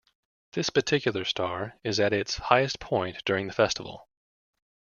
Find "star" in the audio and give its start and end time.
1.25-1.77